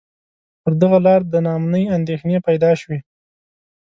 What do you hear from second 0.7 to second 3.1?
دغه لار د نا امنۍ اندېښنې پیدا شوې.